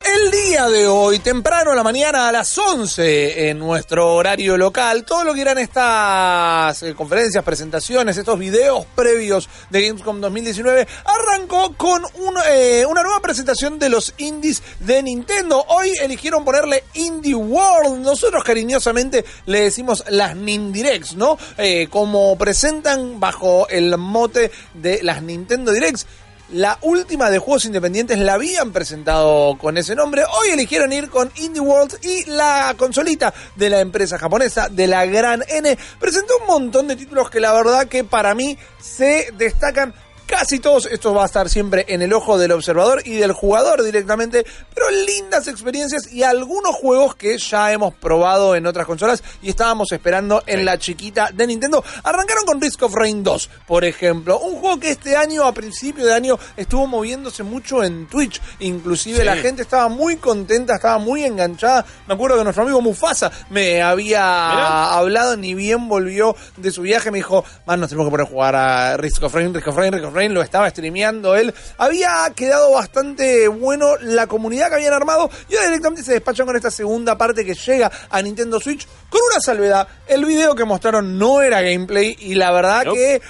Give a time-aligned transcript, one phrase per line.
[0.00, 5.04] El día de hoy, temprano en la mañana a las 11 en nuestro horario local,
[5.04, 11.74] todo lo que eran estas eh, conferencias, presentaciones, estos videos previos de Gamescom 2019, arrancó
[11.76, 15.64] con un, eh, una nueva presentación de los indies de Nintendo.
[15.68, 18.00] Hoy eligieron ponerle Indie World.
[18.00, 21.36] Nosotros cariñosamente le decimos las Nindirects, ¿no?
[21.58, 26.06] Eh, como presentan bajo el mote de las Nintendo Directs.
[26.50, 30.22] La última de juegos independientes la habían presentado con ese nombre.
[30.22, 35.04] Hoy eligieron ir con Indie World y la consolita de la empresa japonesa de la
[35.06, 35.76] Gran N.
[35.98, 39.92] Presentó un montón de títulos que la verdad que para mí se destacan
[40.26, 40.86] casi todos.
[40.86, 44.90] Esto va a estar siempre en el ojo del observador y del jugador directamente, pero
[44.90, 50.42] lindas experiencias y algunos juegos que ya hemos probado en otras consolas y estábamos esperando
[50.46, 51.82] en la chiquita de Nintendo.
[52.02, 56.04] Arrancaron con Risk of Rain 2, por ejemplo, un juego que este año, a principio
[56.04, 58.40] de año, estuvo moviéndose mucho en Twitch.
[58.60, 61.84] Inclusive la gente estaba muy contenta, estaba muy enganchada.
[62.06, 67.10] Me acuerdo que nuestro amigo Mufasa me había hablado, ni bien volvió de su viaje,
[67.10, 69.76] me dijo, man, nos tenemos que poner a jugar a Risk of Rain, Risk of
[69.76, 71.54] Rain, Risk of Rain, lo estaba streameando él.
[71.78, 76.56] Había quedado bastante bueno la comunidad que habían armado y ahora directamente se despachan con
[76.56, 79.86] esta segunda parte que llega a Nintendo Switch con una salvedad.
[80.06, 83.20] El video que mostraron no era gameplay y la verdad que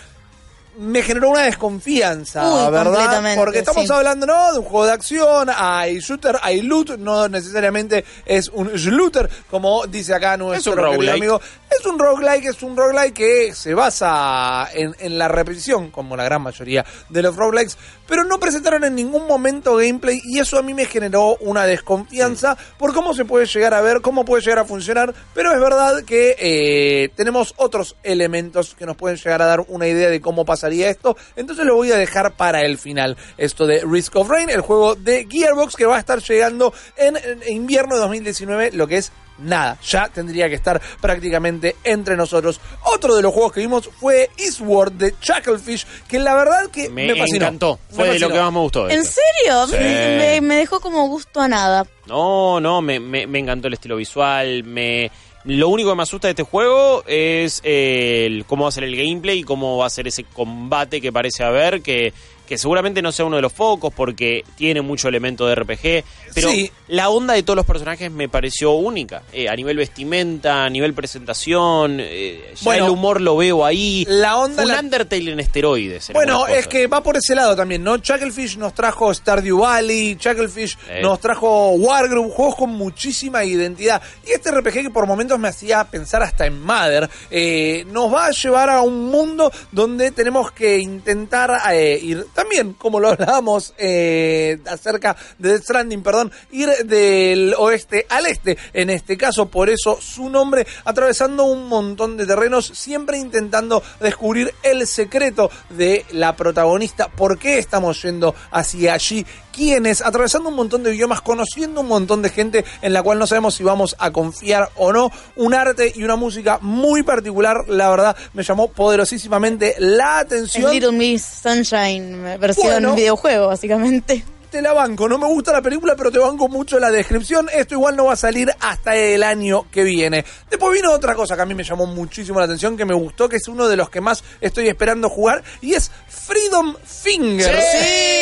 [0.78, 3.34] me generó una desconfianza, Uy, ¿verdad?
[3.36, 3.92] Porque estamos sí.
[3.92, 4.52] hablando, ¿no?
[4.52, 9.86] De un juego de acción, hay shooter, hay loot, no necesariamente es un shooter, como
[9.86, 11.16] dice acá nuestro un querido roguelike.
[11.16, 11.40] amigo.
[11.68, 16.24] Es un roguelike, es un roguelike que se basa en, en la repetición, como la
[16.24, 20.62] gran mayoría de los roguelikes, pero no presentaron en ningún momento gameplay y eso a
[20.62, 24.60] mí me generó una desconfianza por cómo se puede llegar a ver, cómo puede llegar
[24.60, 29.46] a funcionar, pero es verdad que eh, tenemos otros elementos que nos pueden llegar a
[29.46, 33.16] dar una idea de cómo pasaría esto, entonces lo voy a dejar para el final.
[33.38, 37.16] Esto de Risk of Rain, el juego de Gearbox que va a estar llegando en,
[37.16, 42.58] en invierno de 2019, lo que es nada, ya tendría que estar prácticamente entre nosotros.
[42.84, 47.06] Otro de los juegos que vimos fue Eastward de Chucklefish, que la verdad que me,
[47.06, 47.44] Me, fascinó.
[47.46, 47.78] encantó.
[47.90, 48.88] Me Fue de lo que más me gustó.
[48.90, 49.20] ¿En esto.
[49.36, 49.66] serio?
[49.68, 49.76] Sí.
[49.76, 51.86] Me, me- me dejó como gusto a nada.
[52.06, 54.64] No, no, me, me, me encantó el estilo visual.
[54.64, 55.10] Me,
[55.46, 58.82] lo único que me asusta de este juego es eh, el, cómo va a ser
[58.84, 62.12] el gameplay y cómo va a ser ese combate que parece haber, que,
[62.46, 66.50] que seguramente no sea uno de los focos porque tiene mucho elemento de RPG, pero
[66.50, 66.70] Sí.
[66.88, 69.22] la onda de todos los personajes me pareció única.
[69.32, 74.04] Eh, a nivel vestimenta, a nivel presentación, eh, ya Bueno, el humor lo veo ahí.
[74.08, 76.10] la onda Un la- Undertale en esteroides.
[76.10, 77.96] en Bueno, es que va por ese lado también, ¿no?
[77.98, 81.00] Chucklefish nos trajo Stardew Valley, Chucklefish Eh.
[81.02, 84.00] nos trajo Wargroup, juegos con muchísima identidad.
[84.26, 88.26] Y este RPG que por momentos me hacía pensar hasta en Mother, eh, nos va
[88.26, 94.58] a llevar a un mundo donde tenemos que intentar ir, también como lo hablábamos eh,
[94.66, 100.28] acerca de Stranding, perdón, ir del oeste al este, en este caso, por eso su
[100.28, 107.38] nombre, atravesando un montón de terrenos, siempre intentando descubrir el secreto de la protagonista, por
[107.38, 109.24] qué estamos yendo hacia allí,
[109.56, 113.26] quiénes, atravesando un montón de idiomas, conociendo un montón de gente en la cual no
[113.26, 117.88] sabemos si vamos a confiar o no, un arte y una música muy particular, la
[117.88, 120.70] verdad me llamó poderosísimamente la Es atención.
[120.70, 122.94] Little Miss Sunshine, versión Bueno.
[122.94, 124.24] videojuego, básicamente.
[124.50, 127.48] Te la banco, no me gusta la película, pero te banco mucho la descripción.
[127.52, 130.24] Esto igual no va a salir hasta el año que viene.
[130.48, 133.28] Después vino otra cosa que a mí me llamó muchísimo la atención, que me gustó,
[133.28, 137.60] que es uno de los que más estoy esperando jugar, y es Freedom Finger.
[137.60, 138.15] Sí,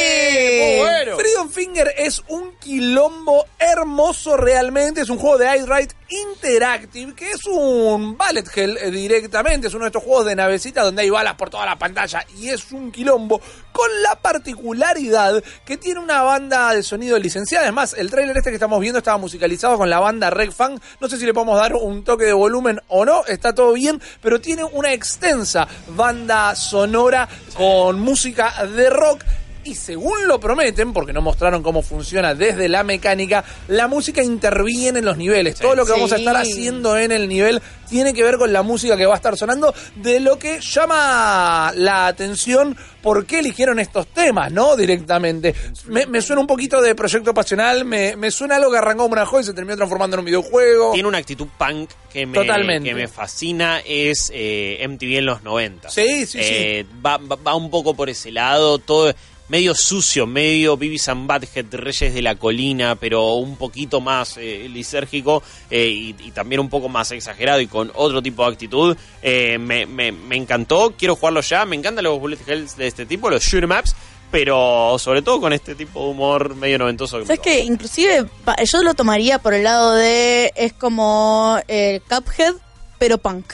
[1.17, 5.01] Freedom Finger es un quilombo hermoso realmente.
[5.01, 9.69] Es un juego de Right Interactive, que es un bullet hell eh, directamente.
[9.69, 12.25] Es uno de estos juegos de navecita donde hay balas por toda la pantalla.
[12.39, 13.41] Y es un quilombo
[13.73, 17.65] con la particularidad que tiene una banda de sonido licenciada.
[17.65, 20.79] Además, el tráiler este que estamos viendo estaba musicalizado con la banda Reg Fang.
[21.01, 23.25] No sé si le podemos dar un toque de volumen o no.
[23.27, 29.25] Está todo bien, pero tiene una extensa banda sonora con música de rock
[29.65, 34.99] y según lo prometen, porque no mostraron cómo funciona desde la mecánica, la música interviene
[35.01, 35.57] en los niveles.
[35.57, 36.53] Todo lo que vamos a estar Sí.
[36.53, 39.75] haciendo en el nivel tiene que ver con la música que va a estar sonando,
[39.97, 44.77] de lo que llama la atención por qué eligieron estos temas, ¿no?
[44.77, 45.55] Directamente.
[45.87, 49.13] Me, me suena un poquito de proyecto pasional, me, me suena algo que arrancó como
[49.13, 50.93] una joya y se terminó transformando en un videojuego.
[50.93, 52.89] Tiene una actitud punk que me, Totalmente.
[52.89, 55.91] que me fascina, es eh, MTV en los 90.
[55.91, 59.15] Sí, sí, Eh, Va, va- va un poco por ese lado, todo
[59.49, 64.69] medio sucio, medio Beavis and Butthead, Reyes de la Colina, pero un poquito más eh,
[64.71, 68.97] lisérgico eh, y, y también un poco más exagerado y con otro tipo de actitud.
[69.23, 73.05] Eh, me, me- me encantó, quiero jugarlo ya, me encantan los bullet hells de este
[73.07, 73.95] tipo, los shoot 'em ups,
[74.31, 77.21] pero sobre todo con este tipo de humor medio noventoso.
[77.25, 78.27] ¿Sabes que Inclusive
[78.73, 80.53] yo lo tomaría por el lado de.
[80.57, 82.55] Es como eh, Cuphead,
[82.99, 83.53] pero punk.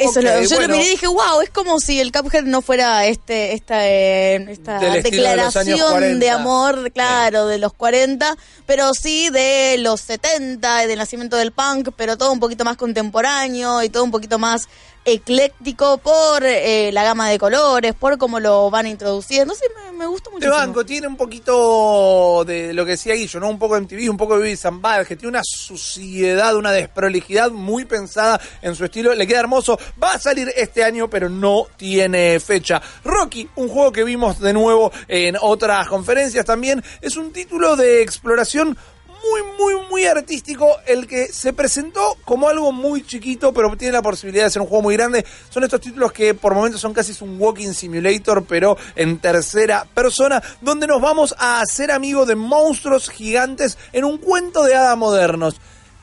[0.00, 0.68] Eso es lo- yo bueno.
[0.68, 4.46] lo miré y dije, wow, es como si el Cuphead no fuera este esta, eh,
[4.50, 6.18] esta de declaración 40.
[6.24, 8.36] de amor, claro, de los 40,
[8.66, 13.82] pero sí de los 70, del nacimiento del punk, pero todo un poquito más contemporáneo
[13.82, 14.68] y todo un poquito más
[15.12, 19.54] ecléctico por eh, la gama de colores, por cómo lo van introduciendo.
[19.54, 20.46] Sí, me, me gusta mucho.
[20.46, 23.48] Te banco, tiene un poquito de lo que decía Guillo, ¿no?
[23.48, 27.50] Un poco de MTV, un poco de and Butthead, que tiene una suciedad, una desprolijidad
[27.50, 29.14] muy pensada en su estilo.
[29.14, 29.78] Le queda hermoso.
[30.02, 32.80] Va a salir este año, pero no tiene fecha.
[33.04, 38.02] Rocky, un juego que vimos de nuevo en otras conferencias también, es un título de
[38.02, 38.76] exploración
[39.24, 44.02] muy, muy, muy artístico, el que se presentó como algo muy chiquito, pero tiene la
[44.02, 45.24] posibilidad de ser un juego muy grande.
[45.48, 50.42] Son estos títulos que por momentos son casi un walking simulator, pero en tercera persona,
[50.60, 55.60] donde nos vamos a hacer amigos de monstruos gigantes en un cuento de hada modernos.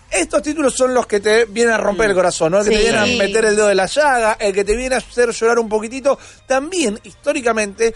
[0.10, 2.60] Estos títulos son los que te vienen a romper el corazón, ¿no?
[2.60, 4.96] El que te vienen a meter el dedo de la llaga, el que te viene
[4.96, 6.18] a hacer llorar un poquitito.
[6.46, 7.94] También, históricamente,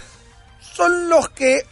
[0.59, 1.65] son los que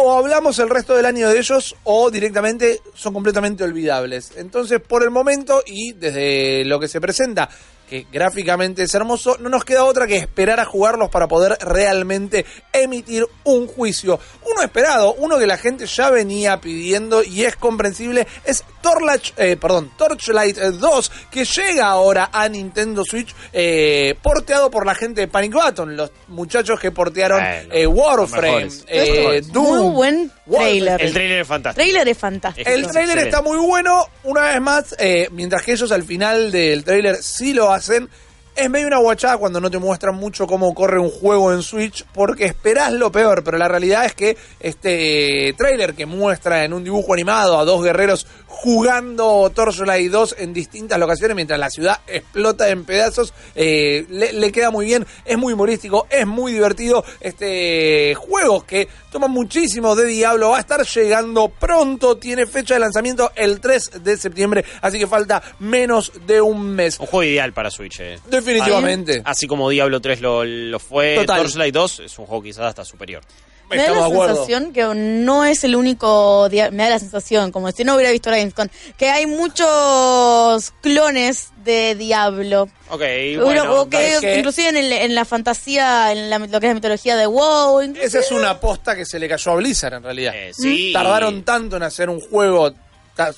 [0.00, 4.32] o hablamos el resto del año de ellos o directamente son completamente olvidables.
[4.36, 7.48] Entonces, por el momento y desde lo que se presenta,
[7.88, 12.46] que gráficamente es hermoso, no nos queda otra que esperar a jugarlos para poder realmente
[12.72, 14.20] emitir un juicio.
[14.48, 18.62] Uno esperado, uno que la gente ya venía pidiendo y es comprensible, es
[18.92, 24.94] Torlach, eh, perdón, Torchlight 2, que llega ahora a Nintendo Switch, eh, porteado por la
[24.94, 29.94] gente de Panic Button, los muchachos que portearon Bueno, eh, Warframe, eh, Muy Doom.
[29.94, 31.02] buen trailer.
[31.02, 31.82] El trailer es fantástico.
[31.84, 32.68] trailer es fantástico.
[32.70, 33.28] El trailer Excelente.
[33.28, 37.52] está muy bueno, una vez más, eh, mientras que ellos al final del trailer sí
[37.52, 38.08] lo hacen.
[38.56, 42.04] Es medio una guachada cuando no te muestran mucho cómo corre un juego en Switch,
[42.12, 46.82] porque esperás lo peor, pero la realidad es que este trailer que muestra en un
[46.82, 48.26] dibujo animado a dos guerreros
[48.60, 54.50] jugando Torchlight 2 en distintas locaciones mientras la ciudad explota en pedazos, eh, le, le
[54.50, 57.04] queda muy bien, es muy humorístico, es muy divertido.
[57.20, 62.80] Este juego que toma muchísimo de Diablo va a estar llegando pronto, tiene fecha de
[62.80, 66.98] lanzamiento el 3 de septiembre, así que falta menos de un mes.
[66.98, 68.00] Un juego ideal para Switch.
[68.00, 68.18] eh.
[68.28, 69.22] Definitivamente.
[69.24, 71.24] Así como Diablo 3 lo, lo fue.
[71.24, 73.22] Torchlight 2 es un juego quizás hasta superior.
[73.70, 77.70] Me da la sensación que no es el único, dia- me da la sensación, como
[77.72, 82.68] si no hubiera visto la Gamescom, que hay muchos clones de Diablo.
[82.90, 83.02] Ok,
[83.42, 83.80] bueno.
[83.82, 86.70] o que es que- inclusive en, el- en la fantasía, en la- lo que es
[86.70, 87.82] la mitología de WoW.
[87.82, 90.32] inclusive- Esa es una aposta que se le cayó a Blizzard en realidad.
[90.34, 90.90] eh, sí.
[90.92, 92.72] Tardaron tanto en hacer un juego.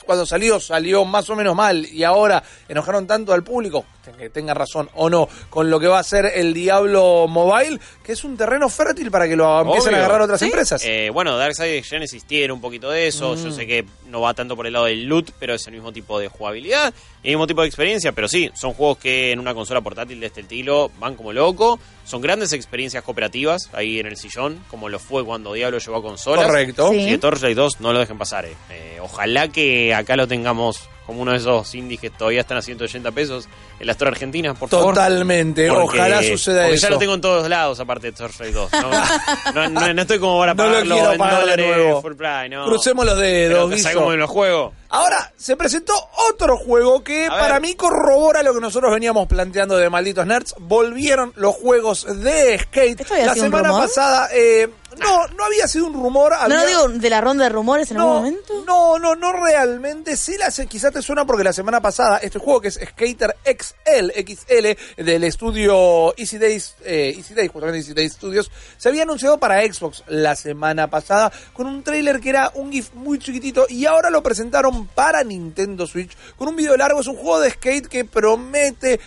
[0.04, 1.86] Cuando salió, salió más o menos mal.
[1.86, 3.86] Y ahora enojaron tanto al público,
[4.18, 8.12] que tenga razón o no, con lo que va a ser el Diablo Mobile, que
[8.12, 10.46] es un terreno fértil para que lo empiecen a agarrar otras Sí.
[10.46, 10.82] empresas.
[10.84, 13.34] Eh, bueno, Darkseid Genesis tiene un poquito de eso.
[13.34, 13.44] Mm.
[13.44, 15.92] Yo sé que no va tanto por el lado del loot, pero es el mismo
[15.92, 18.12] tipo de jugabilidad y el mismo tipo de experiencia.
[18.12, 21.78] Pero sí, son juegos que en una consola portátil de este estilo van como loco.
[22.04, 26.02] Son grandes experiencias cooperativas ahí en el sillón, como lo fue cuando Diablo llegó a
[26.02, 26.46] consolas.
[26.46, 26.90] Correcto.
[26.90, 26.96] Sí.
[27.00, 28.46] Y de Torchlight 2 no lo dejen pasar.
[28.46, 28.54] eh.
[28.70, 32.62] Eh, ojalá que acá lo tengamos como uno de esos indies que todavía están a
[32.62, 33.48] 180 pesos
[33.78, 34.94] en la Store Argentina, por favor.
[34.94, 35.68] Totalmente.
[35.70, 36.86] Ojalá suceda porque eso.
[36.86, 38.70] ya lo tengo en todos lados, aparte de Torchlight 2.
[38.72, 38.90] No,
[39.54, 42.02] no, no- no estoy como para No lo pagarlo quiero en pagar de dólares nuevo.
[42.02, 42.64] full price, no.
[42.66, 43.82] Crucemos los dedos, Pero, Guiso.
[43.82, 44.72] ¿sabes cómo lo juego?
[44.92, 45.92] Ahora se presentó
[46.32, 47.62] otro juego que A para ver.
[47.62, 50.54] mí corrobora lo que nosotros veníamos planteando de malditos nerds.
[50.58, 53.00] Volvieron los juegos de skate.
[53.00, 54.68] ¿Esto había La sido semana pasada, eh,
[55.00, 56.32] no, no había sido un rumor.
[56.32, 58.64] ¿No había- lo digo de la ronda de rumores en algún no, momento?
[58.66, 60.16] no, no, no realmente.
[60.16, 64.10] Sí, la, quizás te suena porque la semana pasada este juego que es Skater XL,
[64.12, 69.38] XL del estudio Easy Days, eh, Easy Days, justamente Easy Days Studios, se había anunciado
[69.38, 73.86] para Xbox la semana pasada con un trailer que era un GIF muy chiquitito y
[73.86, 77.00] ahora lo presentaron para Nintendo Switch con un video largo.
[77.00, 79.00] Es un juego de skate que promete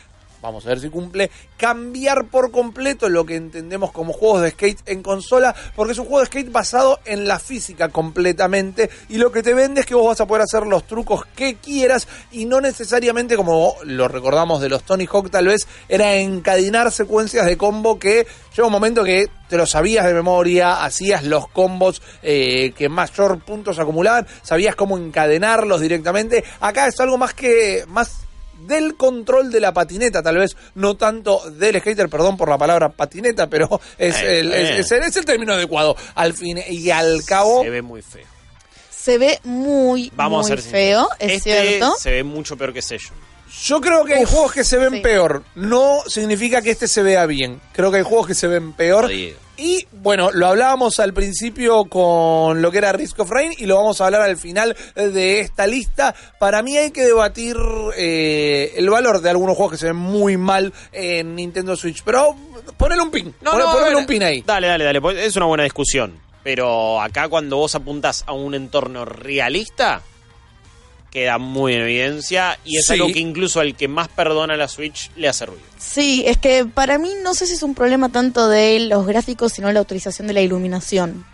[0.44, 4.82] vamos a ver si cumple, cambiar por completo lo que entendemos como juegos de skate
[4.88, 9.32] en consola, porque es un juego de skate basado en la física completamente y lo
[9.32, 12.46] que te vende es que vos vas a poder hacer los trucos que quieras y
[12.46, 17.58] no necesariamente como lo recordamos de los Tony Hawk tal vez, era encadenar secuencias de
[17.58, 22.74] combo que llega un momento que te lo sabías de memoria, hacías los combos eh,
[22.76, 26.44] que mayor puntos acumulaban, sabías cómo encadenarlos directamente.
[26.60, 28.23] Acá es algo más que más
[28.67, 32.89] del control de la patineta, tal vez no tanto del skater, perdón por la palabra
[32.89, 34.79] patineta, pero es, Eh, el, eh.
[34.79, 35.96] es, es el término adecuado.
[36.15, 38.25] Al fin y al cabo, Se ve muy feo.
[38.89, 41.96] Se ve muy, Vamos muy a ser feo, es Este cierto.
[42.00, 43.17] Se ve mucho peor que Session.
[43.62, 45.00] Yo creo que hay Uf, juegos que se ven sí.
[45.00, 45.43] peor.
[45.55, 47.62] No significa que este se vea bien.
[47.74, 49.12] Creo que hay juegos que se ven peor.
[49.55, 53.75] Y bueno, lo hablábamos al principio con lo que era Risk of Rain y lo
[53.75, 56.15] vamos a hablar al final de esta lista.
[56.39, 57.55] Para mí hay que debatir
[57.95, 62.01] eh, el valor de algunos juegos que se ven muy mal en Nintendo Switch.
[62.03, 62.36] Pero
[62.77, 63.36] ponele un pin.
[63.41, 64.41] No, no, ver, un pin ahí.
[64.41, 65.00] Dale, dale, dale.
[65.00, 66.19] pues Es una buena discusión.
[66.43, 70.01] Pero acá cuando vos apuntás a un entorno realista,
[71.13, 72.58] queda muy en evidencia.
[72.65, 72.93] Y es Sí.
[72.93, 75.62] algo que incluso al que más perdona la Switch le hace ruido.
[75.77, 79.53] Sí, es que para mí no sé si es un problema tanto de los gráficos,
[79.53, 81.25] sino la utilización de la iluminación.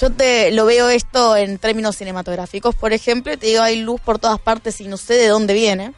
[0.00, 4.00] Yo te lo veo esto en términos cinematográficos, por ejemplo, y te digo, hay luz
[4.00, 5.92] por todas partes y no sé de dónde viene.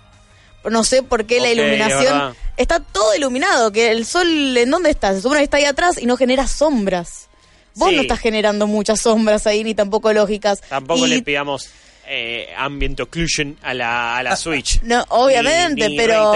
[0.68, 2.34] No sé por qué la iluminación verdad.
[2.56, 5.96] está todo iluminado, que el sol en dónde está, se supone que está ahí atrás
[6.00, 7.28] y no genera sombras.
[7.74, 7.96] Vos Sí.
[7.96, 10.60] no estás generando muchas sombras ahí ni tampoco lógicas.
[10.68, 11.68] Tampoco Y- le pidamos
[12.08, 14.80] eh, ambient occlusion a la, a la Switch.
[14.82, 16.32] No, obviamente, Ni- ni pero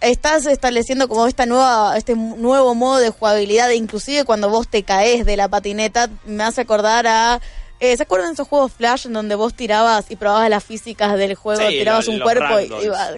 [0.00, 4.82] estás estableciendo como esta nueva, este nuevo modo de jugabilidad, e inclusive cuando vos te
[4.82, 7.40] caes de la patineta, me hace acordar a
[7.80, 11.16] eh, ¿Se acuerdan de esos juegos Flash en donde vos tirabas y probabas las físicas
[11.18, 11.60] del juego?
[11.60, 12.68] Sí, tirabas lo- un cuerpo y.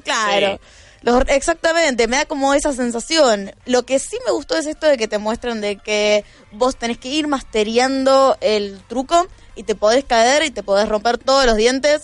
[0.03, 0.55] Claro.
[0.55, 0.61] Sí.
[1.07, 3.53] Los- exactamente, me da como esa sensación.
[3.65, 6.99] Lo que sí me gustó es esto de que te muestran de que vos tenés
[6.99, 11.57] que ir masteriando el truco y te podés caer y te podés romper todos los
[11.57, 12.03] dientes.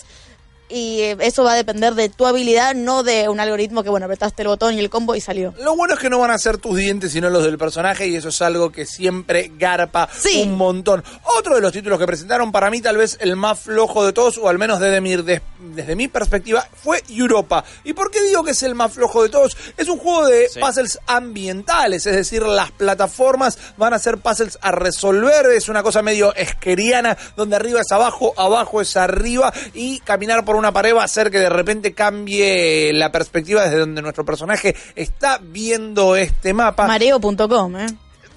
[0.74, 4.40] Y eso va a depender de tu habilidad, no de un algoritmo que, bueno, apretaste
[4.40, 5.52] el botón y el combo y salió.
[5.60, 8.16] Lo bueno es que no van a ser tus dientes, sino los del personaje, y
[8.16, 10.44] eso es algo que siempre garpa Sí.
[10.46, 11.04] un montón.
[11.38, 14.38] Otro de los títulos que presentaron, para mí tal vez el más flojo de todos,
[14.38, 15.42] o al menos desde mi, des-
[15.74, 17.64] desde mi perspectiva, fue Europa.
[17.84, 19.56] ¿Y por qué digo que es el más flojo de todos?
[19.76, 20.60] Es un juego de Sí.
[20.60, 26.02] puzzles ambientales, es decir, las plataformas van a ser puzzles a resolver, es una cosa
[26.02, 31.02] medio esqueriana, donde arriba es abajo, abajo es arriba, y caminar por una pared va
[31.02, 36.52] a hacer que de repente cambie la perspectiva desde donde nuestro personaje está viendo este
[36.54, 36.86] mapa.
[36.86, 37.86] Mareo.com, ¿eh?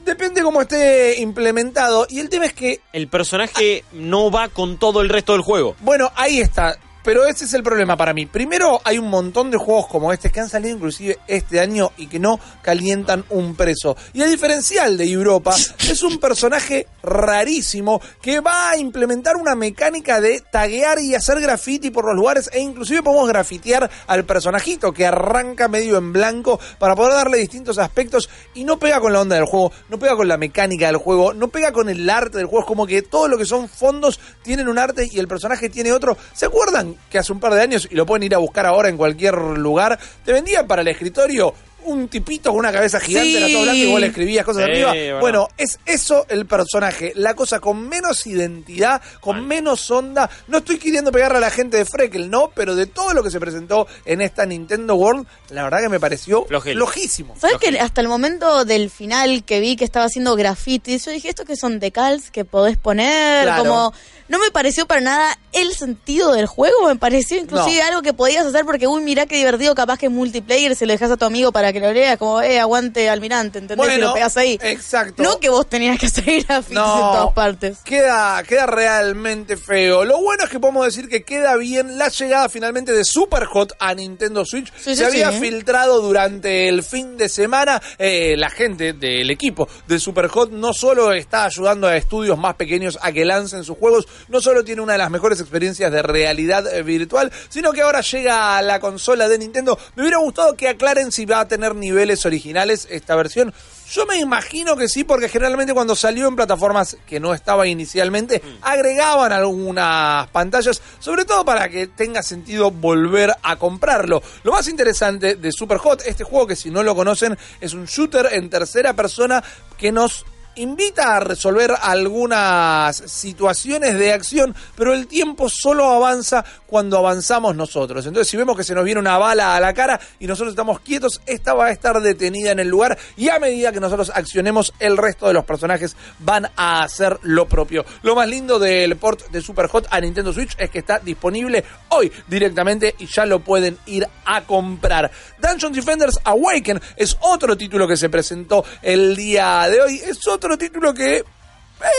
[0.05, 2.05] Depende cómo esté implementado.
[2.09, 5.75] Y el tema es que, El personaje no va con todo el resto del juego.
[5.79, 6.77] bueno, ahí está.
[7.05, 8.25] Pero ese es el problema para mí.
[8.25, 12.07] Primero, hay un montón de juegos como este que han salido inclusive este año y
[12.07, 13.95] que no calientan un preso.
[14.11, 20.19] Y el diferencial de Europa es un personaje rarísimo que va a implementar una mecánica
[20.19, 25.05] de taguear y hacer graffiti por los lugares e inclusive podemos grafitear al personajito que
[25.05, 29.35] arranca medio en blanco para poder darle distintos aspectos y no pega con la onda
[29.35, 32.47] del juego, no pega con la mecánica del juego, no pega con el arte del
[32.47, 35.69] juego, es como que todo lo que son fondos tienen un arte y el personaje
[35.69, 36.17] tiene otro.
[36.33, 38.89] ¿Se acuerdan que hace un par de años, y lo pueden ir a buscar ahora
[38.89, 41.53] en cualquier lugar, te vendían para el escritorio
[41.85, 43.37] un tipito con una cabeza gigante, Sí.
[43.37, 45.19] era todo blanco y vos le escribías cosas Sí, arriba?
[45.19, 50.29] Bueno, es eso el personaje, la cosa con menos identidad, con menos onda.
[50.47, 53.31] No estoy queriendo pegarle a la gente de Freckle, no, pero de todo lo que
[53.31, 56.73] se presentó en esta Nintendo World, la verdad que me pareció Flojel.
[56.75, 57.35] flojísimo.
[57.39, 61.29] ¿Sabes que hasta el momento del final que vi que estaba haciendo grafitis, yo dije,
[61.29, 63.43] ¿esto que son decals que podés poner?
[63.43, 63.63] Claro.
[63.63, 63.93] Como,
[64.27, 67.85] no me pareció para nada el sentido del juego, me pareció inclusive No.
[67.87, 71.11] algo que podías hacer porque, uy, mirá qué divertido, capaz que multiplayer se lo dejas
[71.11, 73.97] a tu amigo para que lo lea, como, eh, aguante almirante, ¿entendés?
[73.97, 74.57] y lo pegas ahí.
[74.61, 75.23] exacto.
[75.23, 76.95] No que vos tenías que hacer grafitis No.
[76.95, 77.77] en todas partes.
[77.83, 80.05] Queda, queda realmente feo.
[80.05, 83.93] Lo bueno es que podemos decir que queda bien la llegada finalmente de Superhot a
[83.93, 84.71] Nintendo Switch.
[84.75, 85.39] Sí, sí, Se había sí.
[85.39, 87.81] filtrado durante el fin de semana.
[87.97, 92.97] eh, la gente del equipo de Superhot no solo está ayudando a estudios más pequeños
[93.01, 96.65] a que lancen sus juegos, no solo tiene una de las mejores experiencias de realidad
[96.73, 99.77] eh, virtual, sino que ahora llega a la consola de Nintendo.
[99.95, 103.53] Me hubiera gustado que aclaren si va a tener niveles originales esta versión.
[103.89, 108.41] Yo me imagino que sí, porque generalmente cuando salió en plataformas que no estaba inicialmente,
[108.61, 114.21] agregaban algunas pantallas, sobre todo para que tenga sentido volver a comprarlo.
[114.43, 118.29] Lo más interesante de Superhot, este juego que si no lo conocen, es un shooter
[118.31, 119.43] en tercera persona
[119.77, 126.97] que nos invita a resolver algunas situaciones de acción, pero el tiempo solo avanza cuando
[126.97, 128.05] avanzamos nosotros.
[128.05, 130.79] Entonces, si vemos que se nos viene una bala a la cara y nosotros estamos
[130.79, 134.73] quietos, esta va a estar detenida en el lugar y a medida que nosotros accionemos,
[134.79, 137.85] el resto de los personajes van a hacer lo propio.
[138.03, 141.63] Lo más lindo del port de Super Hot a Nintendo Switch es que está disponible
[141.89, 145.11] hoy directamente y ya lo pueden ir a comprar.
[145.39, 150.01] Dungeon Defenders Awaken es otro título que se presentó el día de hoy.
[150.05, 151.23] Es otro título que es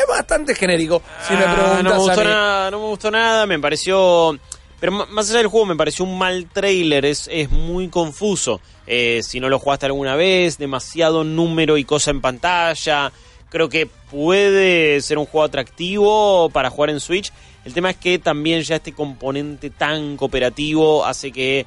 [0.09, 2.26] bastante genérico, si me Ah, no me a gustó mí.
[2.26, 4.38] nada, no me gustó nada, me pareció...
[4.79, 8.61] Pero más allá del juego, me pareció un mal trailer, es, es muy confuso.
[8.87, 13.11] Eh, si no lo jugaste alguna vez, demasiado número y cosa en pantalla.
[13.49, 17.33] Creo que puede ser un juego atractivo para jugar en Switch.
[17.65, 21.65] El tema es que también ya este componente tan cooperativo hace que...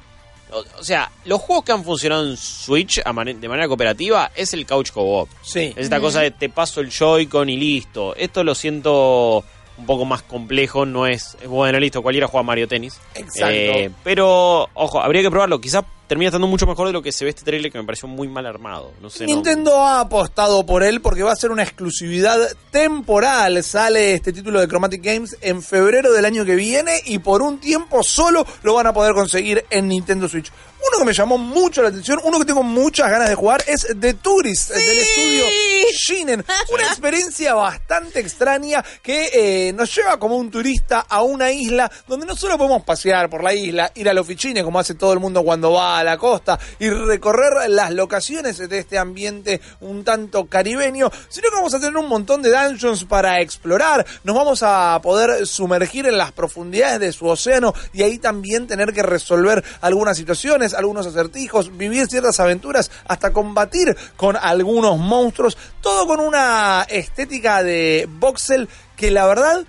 [0.52, 4.66] O, o sea, los juegos que han funcionado en Switch de manera cooperativa es el
[4.66, 5.28] Couch Co-op.
[5.42, 5.72] Sí.
[5.76, 8.14] Es esta cosa de te paso el Joy-Con y listo.
[8.16, 9.44] Esto lo siento
[9.78, 13.00] un poco más complejo, no es, es bueno, listo, cualquiera juega Mario Tennis.
[13.14, 13.48] Exacto.
[13.48, 15.60] Eh, pero, ojo, habría que probarlo.
[15.60, 18.08] Quizás termina estando mucho mejor de lo que se ve este trailer que me pareció
[18.08, 18.90] muy mal armado.
[19.00, 22.36] No Nintendo ha apostado por él porque va a ser una exclusividad
[22.72, 23.62] temporal.
[23.62, 27.60] Sale este título de Chromatic Games en febrero del año que viene y por un
[27.60, 30.50] tiempo solo lo van a poder conseguir en Nintendo Switch.
[30.90, 33.86] Uno que me llamó mucho la atención, uno que tengo muchas ganas de jugar es
[34.00, 35.44] The Tourist del estudio
[35.92, 36.44] Shinen.
[36.72, 39.30] Una experiencia bastante extraña que
[39.68, 43.44] eh, nos lleva como un turista a una isla donde no solo podemos pasear por
[43.44, 46.18] la isla, ir a los oficines como hace todo el mundo cuando va a la
[46.18, 51.78] costa y recorrer las locaciones de este ambiente un tanto caribeño, sino que vamos a
[51.78, 56.98] tener un montón de dungeons para explorar, nos vamos a poder sumergir en las profundidades
[56.98, 62.40] de su océano y ahí también tener que resolver algunas situaciones, algunos acertijos, vivir ciertas
[62.40, 69.62] aventuras, hasta combatir con algunos monstruos, todo con una estética de voxel que la verdad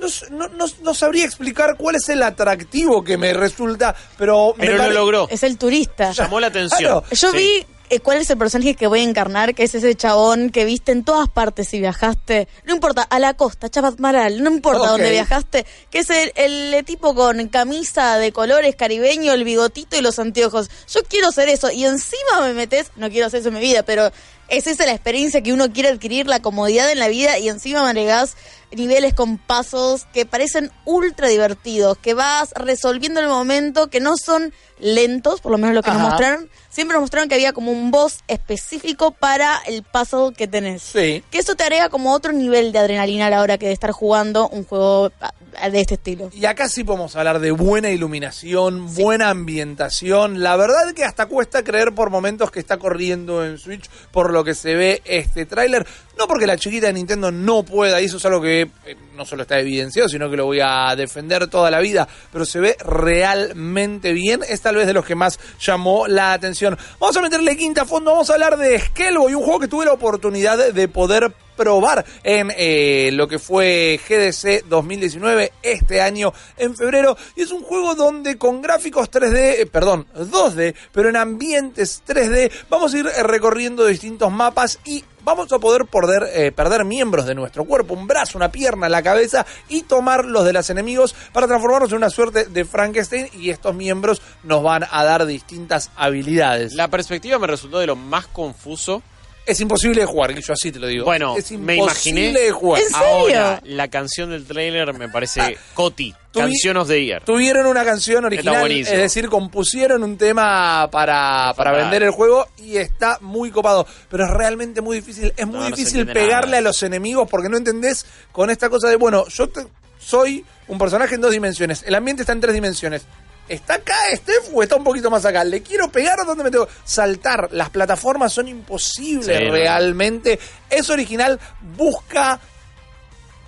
[0.00, 4.54] no, no- no- no sabría explicar cuál es el atractivo que me resulta, pero...
[4.56, 5.28] me Pero lo pare- logró.
[5.30, 6.10] Es el turista.
[6.12, 7.00] Llamó la atención.
[7.00, 7.04] Claro.
[7.10, 7.36] Yo Sí.
[7.36, 7.66] vi
[8.02, 11.04] cuál es el personaje que voy a encarnar, que es ese chabón que viste en
[11.04, 12.48] todas partes si viajaste.
[12.64, 17.14] No importa, a la costa, Chapadmaral, no importa dónde viajaste, que es el, el tipo
[17.14, 20.70] con camisa de colores caribeño, el bigotito y los anteojos.
[20.92, 23.82] Yo quiero ser eso y encima me metes, no quiero hacer eso en mi vida,
[23.82, 24.10] pero
[24.48, 27.82] es esa la experiencia que uno quiere adquirir, la comodidad en la vida y encima
[27.82, 28.36] me agregás
[28.76, 34.52] niveles con pasos que parecen ultra divertidos, que vas resolviendo el momento, que no son
[34.78, 36.48] lentos, por lo menos lo que nos mostraron.
[36.68, 40.82] Siempre nos mostraron que había como un boss específico para el puzzle que tenés.
[40.82, 41.22] Sí.
[41.30, 43.92] Que eso te agrega como otro nivel de adrenalina a la hora que de estar
[43.92, 46.30] jugando un juego ah, de este estilo.
[46.34, 50.42] Y acá sí podemos hablar de buena iluminación, buena ambientación.
[50.42, 54.42] La verdad que hasta cuesta creer por momentos que está corriendo en Switch por lo
[54.42, 55.86] que se ve este tráiler.
[56.18, 59.24] No porque la chiquita de Nintendo no pueda, y eso es algo que eh, no
[59.24, 62.76] solo está evidenciado, sino que lo voy a defender toda la vida, pero se ve
[62.78, 64.42] realmente bien.
[64.48, 66.78] Es tal vez de los que más llamó la atención.
[67.00, 69.86] Vamos a meterle quinta a fondo, vamos a hablar de Skellboy, un juego que tuve
[69.86, 76.76] la oportunidad de poder probar en eh, lo que fue GDC 2019 este año en
[76.76, 82.02] febrero y es un juego donde con gráficos 3D, eh, perdón, 2D, pero en ambientes
[82.06, 87.26] 3D vamos a ir recorriendo distintos mapas y vamos a poder perder, eh, perder miembros
[87.26, 91.14] de nuestro cuerpo, un brazo, una pierna, la cabeza y tomar los de los enemigos
[91.32, 95.90] para transformarnos en una suerte de Frankenstein y estos miembros nos van a dar distintas
[95.96, 96.74] habilidades.
[96.74, 99.02] La perspectiva me resultó de lo más confuso.
[99.46, 101.04] Es imposible de jugar, yo así te lo digo.
[101.04, 102.40] Bueno, es me imposible imaginé.
[102.46, 102.80] de jugar.
[102.82, 103.06] ¿En serio?
[103.06, 107.22] Ahora, la canción del trailer me parece Coti, tuvi- Canción of the Year.
[107.24, 111.82] Tuvieron una canción original, es decir, compusieron un tema para, para Total.
[111.84, 113.86] vender el juego y está muy copado.
[114.08, 115.32] Pero es realmente muy difícil.
[115.36, 116.58] Es muy No, difícil pegarle nada.
[116.58, 119.66] a los enemigos porque no entendés con esta cosa de, bueno, yo te-
[119.98, 121.82] soy un personaje en dos dimensiones.
[121.86, 123.02] El ambiente está en tres dimensiones.
[123.48, 125.44] ¿Está acá Steph o está un poquito más acá?
[125.44, 126.66] ¿Le quiero pegar o dónde me tengo?
[126.84, 127.48] Saltar.
[127.52, 129.52] Las plataformas son imposibles Sí, no.
[129.52, 130.38] realmente.
[130.70, 131.38] Es original.
[131.76, 132.40] Busca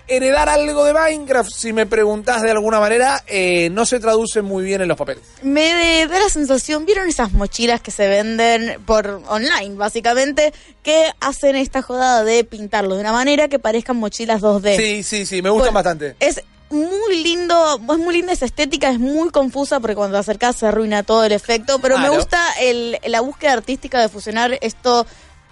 [0.09, 4.63] heredar algo de Minecraft, si me preguntás de alguna manera, eh, no se traduce muy
[4.63, 5.21] bien en los papeles.
[5.41, 11.11] Me de- da la sensación, ¿vieron esas mochilas que se venden por online, básicamente, que
[11.19, 14.77] hacen esta jodada de pintarlo de una manera que parezcan mochilas 2D?
[14.77, 16.15] Sí, sí, sí, me gustan bastante.
[16.21, 20.55] Es muy lindo, es muy linda esa estética, es muy confusa porque cuando te acercas
[20.57, 22.11] se arruina todo el efecto, pero Claro.
[22.11, 25.05] me gusta el, la búsqueda artística de fusionar esto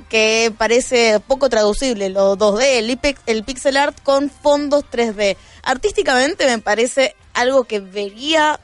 [0.09, 5.37] que parece poco traducible, lo 2D, el, ipex- el pixel art con fondos 3D.
[5.63, 8.59] Artísticamente me parece algo que vería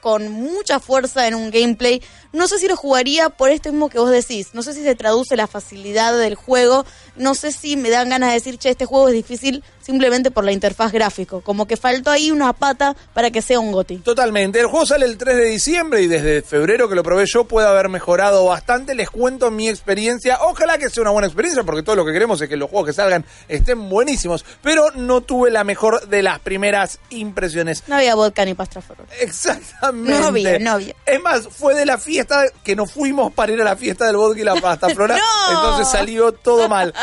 [0.00, 2.02] con mucha fuerza en un gameplay.
[2.32, 4.50] No sé si lo jugaría por esto mismo que vos decís.
[4.52, 6.84] No sé si se traduce la facilidad del juego
[7.20, 10.44] no sé si me dan ganas de decir, che, este juego es difícil simplemente por
[10.44, 11.40] la interfaz gráfico.
[11.40, 13.98] Como que faltó ahí una pata para que sea un GOTI.
[13.98, 14.60] Totalmente.
[14.60, 17.66] El juego sale el 3 de diciembre y desde febrero que lo probé yo puede
[17.68, 18.94] haber mejorado bastante.
[18.94, 20.38] Les cuento mi experiencia.
[20.42, 22.88] Ojalá que sea una buena experiencia porque todo lo que queremos es que los juegos
[22.88, 24.44] que salgan estén buenísimos.
[24.62, 27.82] Pero no tuve la mejor de las primeras impresiones.
[27.86, 28.80] No había vodka ni pasta.
[29.20, 30.10] Exactamente.
[30.10, 30.94] No había, no había.
[31.04, 32.19] Es más, fue de la fiesta
[32.62, 35.16] que nos fuimos para ir a la fiesta del vodka y la pasta flora.
[35.16, 35.54] ¡No!
[35.54, 36.94] Entonces salió todo mal.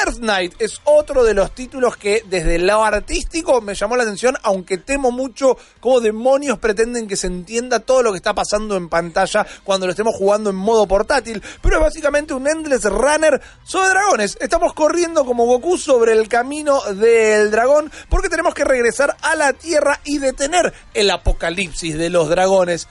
[0.00, 4.04] Earth Knight es otro de los títulos que desde el lado artístico me llamó la
[4.04, 8.76] atención, aunque temo mucho cómo demonios pretenden que se entienda todo lo que está pasando
[8.76, 11.42] en pantalla cuando lo estemos jugando en modo portátil.
[11.60, 14.38] Pero es básicamente un Endless Runner sobre dragones.
[14.40, 19.52] Estamos corriendo como Goku sobre el camino del dragón porque tenemos que regresar a la
[19.52, 22.88] Tierra y detener el apocalipsis de los dragones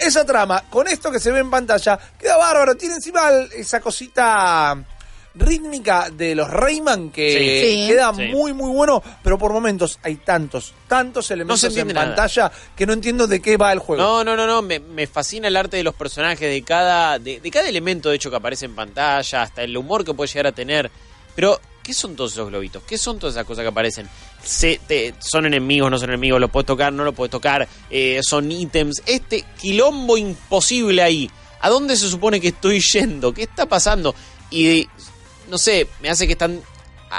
[0.00, 2.76] esa trama, con esto que se ve en pantalla, queda bárbaro.
[2.76, 4.76] Tiene encima esa cosita
[5.34, 7.82] rítmica de los Rayman que Sí.
[7.82, 7.88] Sí.
[7.88, 8.26] queda Sí.
[8.32, 12.06] muy muy bueno, pero por momentos hay tantos, tantos elementos en nada.
[12.06, 14.02] pantalla que no entiendo de qué va el juego.
[14.02, 14.62] No, no, no, no.
[14.62, 18.16] Me, me fascina el arte de los personajes, de cada, de, de cada elemento de
[18.16, 20.90] hecho que aparece en pantalla, hasta el humor que puede llegar a tener.
[21.36, 22.82] Pero, ¿qué son todos esos globitos?
[22.82, 24.08] ¿Qué son todas esas cosas que aparecen?
[24.42, 26.40] Se, te- ¿Son enemigos, no son enemigos?
[26.40, 27.68] ¿Lo puedes tocar, no lo puedes tocar?
[27.90, 29.02] Eh, ¿Son ítems?
[29.06, 31.30] Este quilombo imposible ahí.
[31.60, 33.32] ¿A dónde se supone que estoy yendo?
[33.34, 34.14] ¿Qué está pasando?
[34.50, 34.88] Y,
[35.50, 36.60] no sé, me hace que están...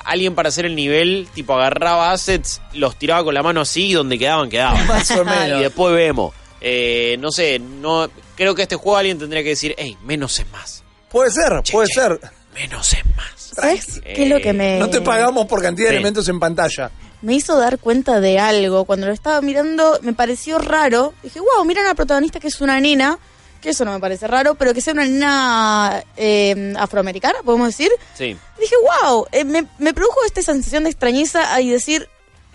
[0.05, 3.93] Alguien para hacer el nivel, tipo agarraba assets, los tiraba con la mano así y
[3.93, 4.85] donde quedaban, quedaban.
[4.87, 5.59] Más o menos.
[5.59, 6.33] Y después vemos.
[6.61, 10.47] Eh, no sé, no creo que este juego alguien tendría que decir, hey, menos es
[10.51, 10.83] más.
[11.09, 12.19] Puede ser, Che, puede che, ser.
[12.53, 13.33] Menos es más.
[13.55, 14.77] ¿Sabes qué es lo que me...
[14.77, 15.95] No te pagamos por cantidad de Sí.
[15.95, 16.91] elementos en pantalla.
[17.21, 18.85] Me hizo dar cuenta de algo.
[18.85, 21.13] Cuando lo estaba mirando, me pareció raro.
[21.23, 23.17] Dije, wow, mira una protagonista que es una nena.
[23.61, 27.91] Que eso no me parece raro, pero que sea una nena eh, afroamericana, podemos decir.
[28.17, 28.37] Sí.
[28.57, 32.07] Dije, wow, eh, me, me produjo esta sensación de extrañeza y decir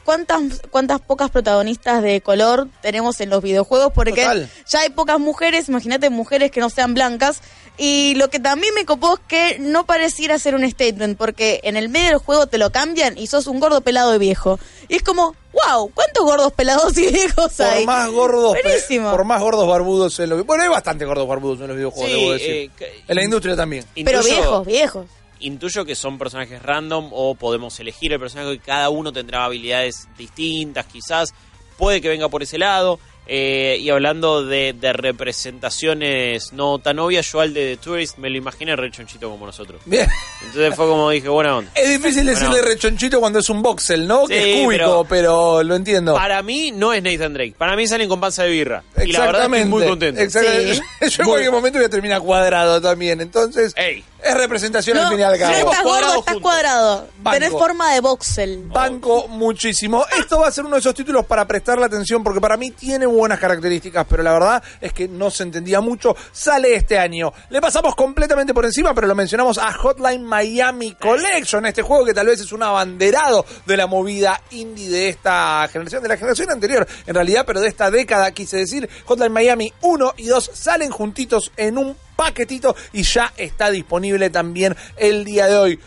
[0.04, 4.50] cuántas, cuántas pocas protagonistas de color tenemos en los videojuegos, porque Total.
[4.68, 7.40] ya hay pocas mujeres, imagínate mujeres que no sean blancas.
[7.76, 11.76] Y lo que también me copó es que no pareciera ser un statement, porque en
[11.76, 14.60] el medio del juego te lo cambian y sos un gordo pelado de viejo.
[14.88, 17.84] Y es como, wow, ¿cuántos gordos pelados y viejos Por hay?
[17.84, 19.10] más gordos, Buenísimo.
[19.10, 22.20] por más gordos barbudos en los Bueno, hay bastante gordos barbudos en los videojuegos, Sí,
[22.20, 22.70] debo decir.
[22.80, 23.84] eh, en la industria también.
[24.04, 25.06] Pero Intuyo- viejos, viejos.
[25.40, 30.06] Intuyo que son personajes random o podemos elegir el personaje que cada uno tendrá habilidades
[30.16, 31.34] distintas, quizás.
[31.76, 33.00] Puede que venga por ese lado.
[33.26, 38.28] Eh, y hablando de, de representaciones no tan obvias, yo al de The Tourist me
[38.28, 39.80] lo imaginé re chonchito como nosotros.
[39.86, 40.06] Bien.
[40.44, 41.70] Entonces fue como dije, buena onda.
[41.74, 42.68] Es difícil decirle Bueno.
[42.68, 44.26] rechonchito cuando es un voxel, ¿no?
[44.26, 46.14] que es cúbico, pero, lo entiendo.
[46.14, 47.54] Para mí no es Nathan Drake.
[47.56, 48.82] Para mí salen con panza de birra.
[49.02, 50.20] Y la verdad estoy muy contento.
[50.20, 50.74] Exactamente.
[50.74, 50.80] Sí.
[51.10, 53.20] Yo en cualquier momento voy a terminar cuadrado también.
[53.20, 54.04] Entonces, Ey.
[54.24, 55.52] Es representación al No, al no cabo.
[55.54, 56.42] estás gordo, Cuadrado estás juntos.
[56.42, 57.06] cuadrado.
[57.18, 57.30] Banco.
[57.38, 58.62] Tenés forma de voxel.
[58.66, 60.04] Banco muchísimo.
[60.18, 63.06] Esto va a ser uno de esos títulos para prestarle atención porque para mí tiene
[63.06, 66.16] buenas características, pero la verdad es que no se entendía mucho.
[66.32, 67.32] Sale este año.
[67.50, 72.14] Le pasamos completamente por encima, pero lo mencionamos a Hotline Miami Collection, este juego que
[72.14, 76.50] tal vez es un abanderado de la movida indie de esta generación, de la generación
[76.50, 78.88] anterior en realidad, pero de esta década quise decir.
[79.06, 84.76] Hotline Miami 1 y 2 salen juntitos en un paquetito y ya está disponible también
[84.96, 85.80] el día de hoy.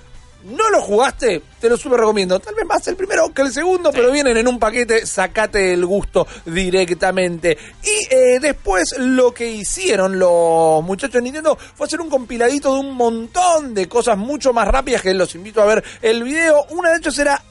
[0.44, 1.42] ¿No lo jugaste?
[1.60, 2.40] Te lo súper recomiendo.
[2.40, 5.86] Tal vez más el primero que el segundo, pero vienen en un paquete, sacate el
[5.86, 7.58] gusto directamente.
[7.84, 12.80] Y eh, después lo que hicieron los muchachos de Nintendo fue hacer un compiladito de
[12.80, 16.66] un montón de cosas mucho más rápidas que los invito a ver el video.
[16.70, 17.44] Una de ellos era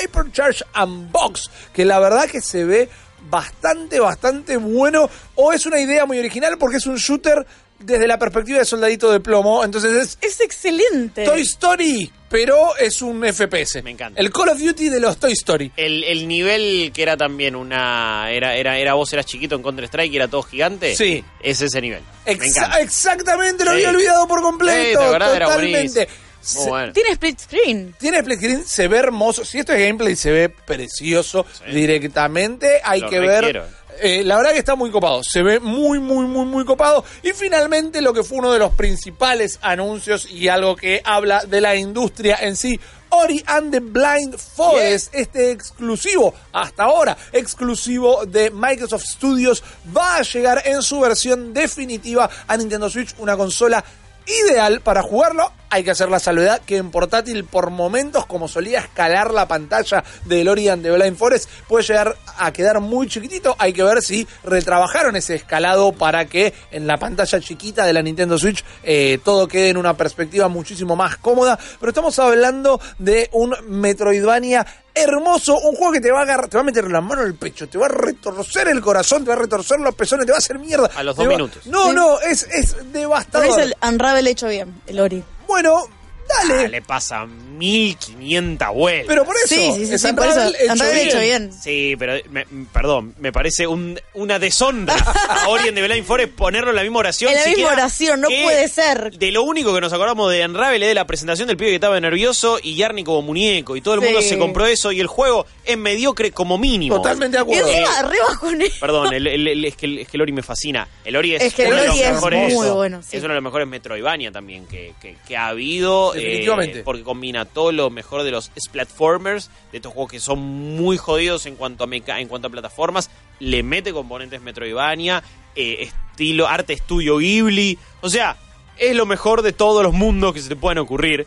[0.00, 2.88] Hypercharge Unbox, que la verdad que se ve
[3.28, 5.10] bastante, bastante bueno.
[5.34, 7.44] O es una idea muy original porque es un shooter
[7.78, 9.64] desde la perspectiva de soldadito de plomo.
[9.64, 11.24] Entonces es Es excelente.
[11.24, 13.82] Toy Story, pero es un FPS.
[13.82, 14.20] Me encanta.
[14.20, 15.72] El Call of Duty de los Toy Story.
[15.76, 18.30] El, el nivel que era también una.
[18.30, 20.94] Era, era, era vos eras chiquito en Counter Strike y era todo gigante.
[20.96, 21.24] Sí.
[21.42, 22.02] Es ese nivel.
[22.26, 22.80] Me encanta.
[22.80, 23.76] exactamente, lo Sí.
[23.78, 24.98] había olvidado por Sí, completo.
[25.00, 25.36] ¿te acordás?
[25.36, 25.78] Era totalmente.
[26.06, 26.28] buenísimo.
[26.40, 26.92] Se- bueno.
[26.92, 27.94] Tiene split screen.
[27.98, 29.44] Tiene split screen, se ve hermoso.
[29.44, 31.74] Si esto es gameplay, se ve precioso Sí.
[31.74, 32.80] directamente.
[32.84, 33.62] Hay Lo que requiero.
[33.64, 33.70] ver.
[34.00, 35.22] Eh, la verdad que está muy copado.
[35.22, 37.04] Se ve muy, muy, muy, muy copado.
[37.22, 41.60] Y finalmente, lo que fue uno de los principales anuncios y algo que habla de
[41.60, 42.78] la industria en sí.
[43.10, 49.62] Ori and the Blind Forest, este exclusivo, hasta ahora, exclusivo de Microsoft Studios,
[49.96, 53.82] va a llegar en su versión definitiva a Nintendo Switch, una consola
[54.26, 58.78] ideal para jugarlo Hay que hacer la salvedad que en portátil por momentos, como solía
[58.80, 63.54] escalar la pantalla del Orient de Blind Forest, puede llegar a quedar muy chiquitito.
[63.58, 68.00] Hay que ver si retrabajaron ese escalado para que en la pantalla chiquita de la
[68.00, 71.58] Nintendo Switch eh, todo quede en una perspectiva muchísimo más cómoda.
[71.78, 76.56] Pero estamos hablando de un Metroidvania hermoso, un juego que te va a agarrar, te
[76.56, 79.28] va a meter la mano en el pecho, te va a retorcer el corazón, te
[79.28, 80.90] va a retorcer los pezones, te va a hacer mierda.
[80.96, 81.66] A los dos va- minutos.
[81.66, 83.46] No, no, es, es devastador.
[83.48, 85.22] Pero es el Unravel hecho bien, el Ori.
[85.48, 85.88] Bueno,
[86.28, 86.64] dale.
[86.64, 89.06] Ah, le pasa 1500 vueltas.
[89.08, 91.08] Pero por eso, Sí, sí, sí, es sí, por eso, Unravel hecho bien.
[91.08, 91.52] hecho bien.
[91.52, 96.32] Sí, pero me- m- perdón, me parece un- una deshonra a Orient de Blind Forest
[96.34, 97.32] ponerlo en la misma oración.
[97.32, 99.12] En la misma oración, no que puede ser.
[99.18, 101.76] De lo único que nos acordamos de Unravel es de la presentación del pibe que
[101.76, 105.06] estaba nervioso y Yarny como muñeco y todo el mundo se compró eso y el
[105.06, 106.96] juego es mediocre como mínimo.
[106.96, 107.68] Totalmente de Y acuerdo.
[107.68, 108.72] encima, re bajones.
[108.80, 110.88] Perdón, el- el- el- es, que, el- es que el Ori me fascina.
[111.04, 113.16] El Ori es, Es que el uno de Ori los es mejores, muy bueno, sí.
[113.16, 116.14] Es uno de los mejores Metroidvania también que, que- que ha habido.
[116.18, 116.82] Eh, Definitivamente.
[116.82, 121.46] porque combina todo lo mejor de los platformers, de estos juegos que son muy jodidos
[121.46, 123.10] en cuanto a, meca- en cuanto a plataformas.
[123.40, 125.22] Le mete componentes Metroidvania,
[125.54, 127.78] eh, estilo arte estudio Ghibli.
[128.00, 128.36] O sea,
[128.76, 131.26] es lo mejor de todos los mundos que se te puedan ocurrir.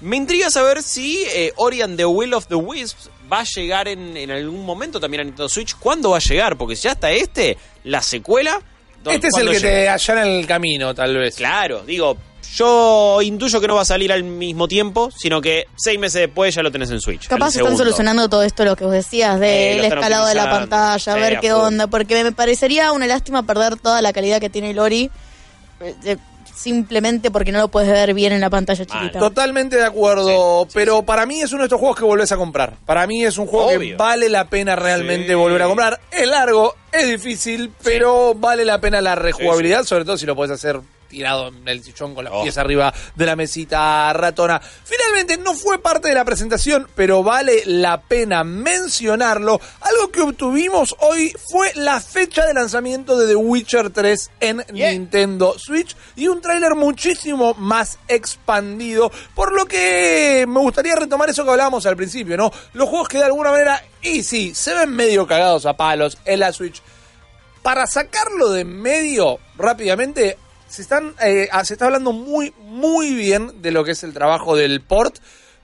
[0.00, 3.88] Me intriga saber si eh, Ori and the Will of the Wisps va a llegar
[3.88, 5.74] en, en algún momento también a Nintendo Switch.
[5.76, 6.56] ¿Cuándo va a llegar?
[6.56, 8.60] Porque si ya está este, la secuela.
[9.02, 9.68] ¿dó- Este es el que llega?
[9.68, 11.34] te allana en el camino, tal vez.
[11.34, 12.16] Claro, digo,
[12.54, 16.54] yo intuyo que no va a salir al mismo tiempo, sino que seis meses después
[16.54, 17.26] ya lo tenés en Switch.
[17.28, 20.34] Capaz están solucionando todo esto, lo que vos decías, Eh, del lo están escalado de
[20.34, 24.40] la pantalla, a ver qué onda, porque me parecería una lástima perder toda la calidad
[24.40, 25.10] que tiene el Ori
[25.80, 26.16] eh, eh,
[26.54, 29.20] simplemente porque no lo puedes ver bien en la pantalla chiquita.
[29.20, 32.74] Totalmente de acuerdo, pero para mí es uno de estos juegos que volvés a comprar.
[32.84, 35.34] Para mí es un juego que vale la pena realmente Sí.
[35.34, 36.00] volver a comprar.
[36.10, 40.50] Es largo, es difícil, pero vale la pena la rejugabilidad, sobre todo si lo podés
[40.50, 42.42] hacer tirado en el sillón con los Oh.
[42.42, 44.60] pies arriba de la mesita ratona.
[44.60, 49.60] Finalmente no fue parte de la presentación, pero vale la pena mencionarlo.
[49.80, 54.90] Algo que obtuvimos hoy fue la fecha de lanzamiento de The Witcher 3 en Yeah.
[54.92, 61.44] Nintendo Switch y un tráiler muchísimo más expandido, por lo que me gustaría retomar eso
[61.44, 62.50] que hablábamos al principio, ¿no?
[62.74, 66.40] Los juegos que de alguna manera, y sí, se ven medio cagados a palos en
[66.40, 66.82] la Switch.
[67.62, 73.62] Para sacarlo de medio rápidamente, se, están, eh, ah, se está hablando muy, muy bien
[73.62, 75.16] de lo que es el trabajo del port,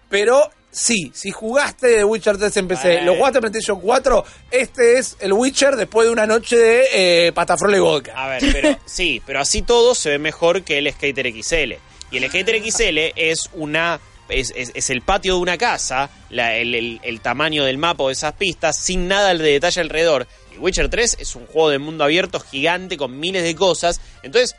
[0.09, 4.99] pero sí, si jugaste The Witcher 3 en PC, lo jugaste en PlayStation 4, este
[4.99, 8.13] es el Witcher después de una noche de eh, patafrol y vodka.
[8.17, 11.73] A ver, pero sí, pero así todo se ve mejor que el Skater XL.
[12.11, 16.57] Y el Skater XL es una es, es- es el patio de una casa, la-
[16.57, 20.27] el, el- el tamaño del mapa de esas pistas, sin nada de detalle alrededor.
[20.55, 24.01] Y Witcher 3 es un juego de mundo abierto gigante con miles de cosas.
[24.23, 24.57] Entonces,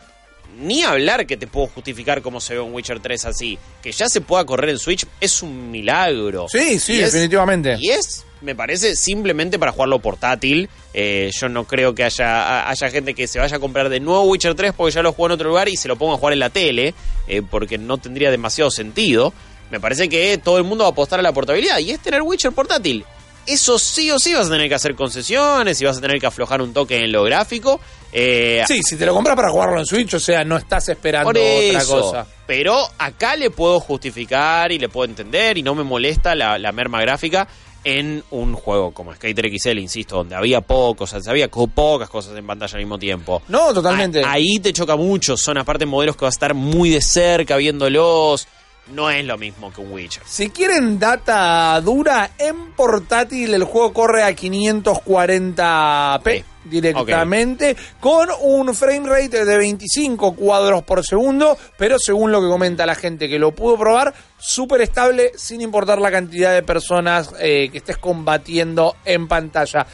[0.58, 3.58] ni hablar que te puedo justificar cómo se ve un Witcher 3 así.
[3.82, 6.48] Que ya se pueda correr en Switch es un milagro.
[6.50, 7.78] Sí, sí, Y es- definitivamente.
[7.80, 10.70] y es, me parece, simplemente para jugarlo portátil.
[10.94, 14.24] Eh, yo no creo que haya, haya gente que se vaya a comprar de nuevo
[14.24, 16.34] Witcher 3 porque ya lo jugó en otro lugar y se lo ponga a jugar
[16.34, 16.94] en la tele,
[17.28, 19.34] eh, porque no tendría demasiado sentido.
[19.72, 22.22] Me parece que todo el mundo va a apostar a la portabilidad y es tener
[22.22, 23.04] Witcher portátil.
[23.48, 26.26] Eso sí o sí vas a tener que hacer concesiones y vas a tener que
[26.28, 27.80] aflojar un toque en lo gráfico.
[28.12, 31.32] Eh, Sí, si te lo compras para jugarlo en Switch, o sea, no estás esperando
[31.32, 31.38] por
[31.70, 32.28] otra cosa.
[32.48, 36.72] Pero acá le puedo justificar y le puedo entender y no me molesta la, la
[36.72, 37.48] merma gráfica
[37.84, 42.36] en un juego como Skater XL, insisto, donde había pocos, o sea, había pocas cosas
[42.36, 43.44] en pantalla al mismo tiempo.
[43.48, 44.24] No, totalmente.
[44.24, 47.58] A- ahí te choca mucho, son aparte modelos que vas a estar muy de cerca
[47.58, 48.48] viéndolos.
[48.88, 50.22] No es lo mismo que un Witcher.
[50.26, 56.44] Si quieren data dura, en portátil el juego corre a 540p Sí.
[56.66, 62.86] directamente, con un frame rate de 25 cuadros por segundo, pero según lo que comenta
[62.86, 67.70] la gente que lo pudo probar, súper estable sin importar la cantidad de personas eh,
[67.72, 69.86] que estés combatiendo en pantalla.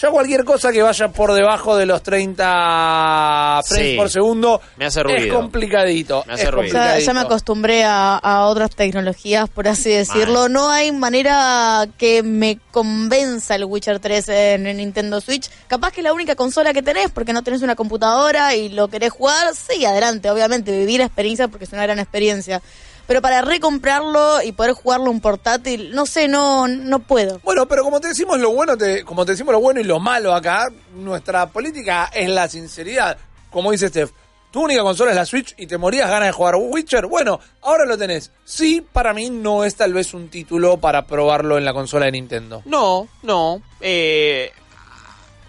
[0.00, 3.96] Ya cualquier cosa que vaya por debajo de los 30 frames Sí.
[3.96, 6.22] por segundo Me hace es complicadito.
[6.26, 6.74] Me hace es ruido.
[6.74, 10.48] Ya, ya me acostumbré a, a otras tecnologías, por así decirlo.
[10.48, 15.48] No hay manera que me convenza el Witcher 3 en, en Nintendo Switch.
[15.66, 18.88] Capaz que es la única consola que tenés porque no tenés una computadora y lo
[18.88, 19.54] querés jugar.
[19.54, 22.60] Sí, adelante, obviamente, vivir la experiencia porque es una gran experiencia.
[23.06, 27.40] Pero para recomprarlo y poder jugarlo en portátil, no sé, no, no puedo.
[27.44, 30.00] Bueno, pero como te decimos lo bueno, te- como te decimos lo bueno y lo
[30.00, 33.16] malo acá, nuestra política es la sinceridad.
[33.50, 34.10] Como dice Steph,
[34.50, 37.06] tu única consola es la Switch y te morías ganas de jugar Witcher.
[37.06, 38.32] Bueno, ahora lo tenés.
[38.44, 42.12] Sí, para mí no es tal vez un título para probarlo en la consola de
[42.12, 42.62] Nintendo.
[42.64, 43.62] No, no.
[43.80, 44.50] Eh,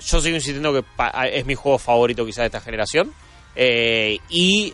[0.05, 3.13] yo sigo insistiendo que pa- es mi juego favorito quizás de esta generación.
[3.55, 4.73] Eh, y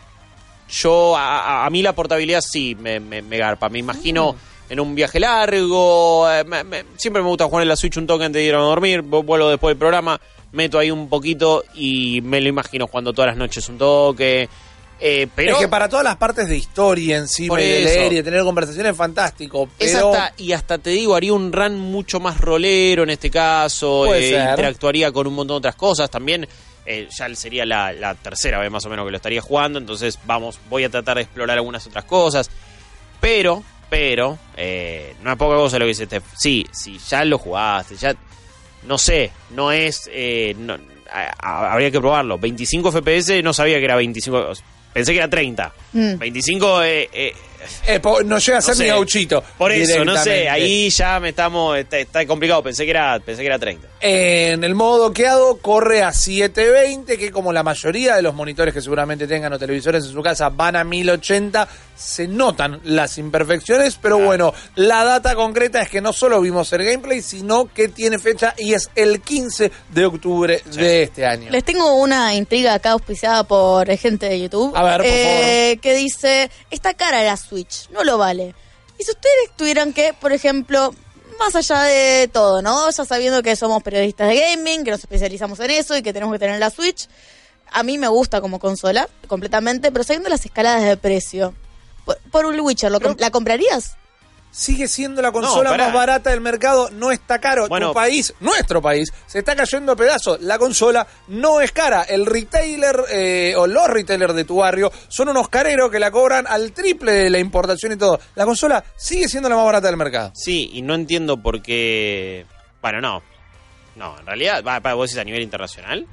[0.73, 3.69] yo, a, mí la portabilidad sí me, me, me garpa.
[3.69, 4.36] Me imagino
[4.69, 6.29] en un viaje largo.
[6.31, 8.55] eh, me- me- siempre me gusta jugar en la Switch un toque antes de ir
[8.55, 9.01] a dormir.
[9.03, 10.19] vu- Vuelvo después del programa,
[10.51, 14.49] meto ahí un poquito y me lo imagino jugando todas las noches un toque.
[15.05, 17.99] Eh, pero es que para todas las partes de historia encima Por y de eso.
[17.99, 19.67] leer y de tener conversaciones es fantástico.
[19.77, 24.03] Es hasta, y hasta te digo, haría un run mucho más rolero en este caso,
[24.05, 24.49] Puede eh, ser.
[24.51, 26.47] interactuaría con un montón de otras cosas también.
[26.85, 30.19] Eh, ya sería la, la tercera vez más o menos que lo estaría jugando, entonces
[30.25, 32.49] vamos, voy a tratar de explorar algunas otras cosas.
[33.19, 36.23] Pero, pero, eh, no es poca cosa lo que dice Steph.
[36.37, 38.15] Sí, si ya lo jugaste, ya,
[38.87, 40.77] no sé, no es, eh, no-
[41.11, 42.37] a- a- habría que probarlo.
[42.37, 44.51] 25 FPS, no sabía que era 25,
[44.91, 45.71] pensé que era 30.
[45.93, 46.17] Mm.
[46.17, 46.83] 25,
[47.88, 48.84] eh, po- no llega a ser sé.
[48.84, 49.43] ni gauchito.
[49.58, 53.41] Por eso, no sé, ahí ya me estamos, está, está complicado, pensé que era, pensé
[53.41, 53.88] que era 30.
[54.02, 58.82] En el modo doqueado corre a 720, que como la mayoría de los monitores que
[58.82, 64.19] seguramente tengan o televisores en su casa van a 1080, se notan las imperfecciones, pero
[64.19, 68.53] bueno, la data concreta es que no solo vimos el gameplay, sino que tiene fecha
[68.58, 71.51] y es el 15 de octubre de este año.
[71.51, 74.75] Les tengo una intriga acá auspiciada por gente de YouTube.
[74.75, 78.56] A ver, por eh, Que dice, esta cara la Switch, no lo vale.
[78.97, 80.93] Y si ustedes tuvieran que, por ejemplo,
[81.39, 82.89] más allá de todo, ¿no?
[82.89, 86.34] Ya sabiendo que somos periodistas de gaming, que nos especializamos en eso y que tenemos
[86.34, 87.08] que tener la Switch,
[87.71, 91.53] a mí me gusta como consola, completamente, pero sabiendo las escaladas de precio,
[92.05, 93.97] por, por un Witcher, ¿lo ¿la comprarías?
[94.53, 97.67] Sigue siendo la consola más barata del mercado, no está caro.
[97.67, 97.87] Bueno.
[97.87, 100.39] tu país, nuestro país, se está cayendo a pedazos.
[100.41, 102.03] La consola no es cara.
[102.03, 106.45] El retailer eh, o los retailers de tu barrio son unos careros que la cobran
[106.45, 108.19] al triple de la importación y todo.
[108.35, 110.31] La consola sigue siendo la más barata del mercado.
[110.35, 112.45] Sí, y no entiendo por qué.
[112.79, 113.23] Bueno, no.
[113.95, 116.05] No, en realidad, va, va, vos decís a nivel internacional.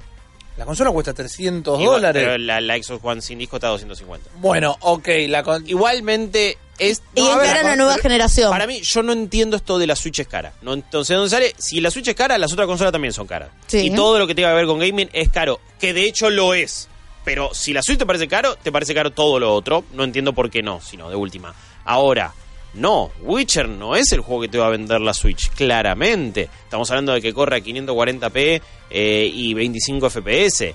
[0.57, 2.23] La consola cuesta 300 Igual, dólares.
[2.23, 4.29] Pero la, la Xbox One sin disco está a 250.
[4.35, 7.01] Bueno, ok, la con- Igualmente es.
[7.15, 8.51] y no, a ver, encarar una nueva generación.
[8.51, 10.53] Para mí, yo no entiendo esto de la Switch es cara.
[10.61, 11.55] No, entonces, ¿dónde sale?
[11.57, 13.49] Si la Switch es cara, las otras consolas también son caras.
[13.67, 13.87] Sí.
[13.87, 15.59] Y todo lo que tenga que ver con gaming es caro.
[15.79, 16.87] Que de hecho lo es.
[17.23, 19.85] Pero si la Switch te parece caro, te parece caro todo lo otro.
[19.93, 21.53] No entiendo por qué no, sino de última.
[21.85, 22.33] Ahora,
[22.73, 26.49] no, Witcher no es el juego que te va a vender la Switch, claramente.
[26.63, 30.73] Estamos hablando de que corre a 540p eh, y 25 FPS.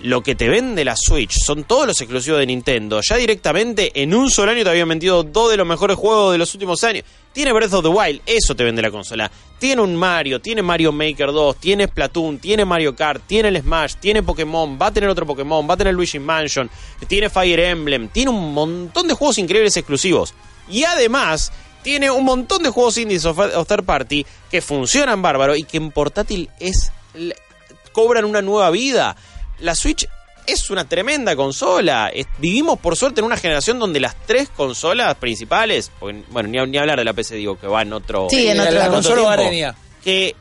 [0.00, 3.00] Lo que te vende la Switch son todos los exclusivos de Nintendo.
[3.08, 6.38] Ya directamente en un solo año te habían vendido dos de los mejores juegos de
[6.38, 7.04] los últimos años.
[7.32, 9.30] Tiene Breath of the Wild, eso te vende la consola.
[9.58, 13.96] Tiene un Mario, tiene Mario Maker 2, tiene Splatoon, tiene Mario Kart, tiene el Smash,
[13.96, 16.70] tiene Pokémon, va a tener otro Pokémon, va a tener Luigi Mansion,
[17.06, 20.34] tiene Fire Emblem, tiene un montón de juegos increíbles exclusivos.
[20.68, 25.20] Y además tiene un montón de juegos indies o fa- o third party que funcionan
[25.22, 27.36] bárbaro y que en portátil es le-
[27.92, 29.16] cobran una nueva vida.
[29.60, 30.08] La Switch
[30.46, 32.08] es una tremenda consola.
[32.08, 36.58] Es- vivimos por suerte en una generación donde las tres consolas principales, porque, bueno, ni,
[36.70, 39.14] ni hablar de la PC digo que va en otro Sí, en otro- la consola
[39.36, 39.42] tiempo,
[40.02, 40.34] que